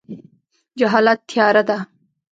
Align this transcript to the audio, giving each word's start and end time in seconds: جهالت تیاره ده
جهالت 0.79 1.19
تیاره 1.29 1.61
ده 1.67 1.77